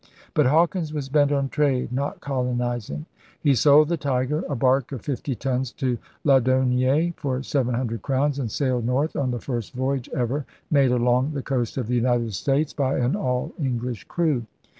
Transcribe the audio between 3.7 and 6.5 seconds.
the Tiger, a barque of fifty tons, to Lau